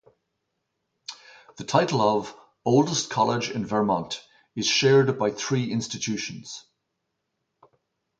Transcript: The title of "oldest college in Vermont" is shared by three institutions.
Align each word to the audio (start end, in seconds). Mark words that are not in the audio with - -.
The 1.57 1.63
title 1.63 2.01
of 2.01 2.33
"oldest 2.65 3.11
college 3.11 3.51
in 3.51 3.67
Vermont" 3.67 4.23
is 4.55 4.65
shared 4.65 5.19
by 5.19 5.29
three 5.29 5.71
institutions. 5.71 6.65